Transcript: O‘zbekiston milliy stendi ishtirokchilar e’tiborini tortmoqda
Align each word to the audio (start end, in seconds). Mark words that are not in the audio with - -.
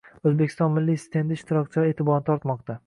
O‘zbekiston 0.29 0.73
milliy 0.77 0.97
stendi 1.03 1.39
ishtirokchilar 1.41 1.93
e’tiborini 1.95 2.31
tortmoqda 2.33 2.79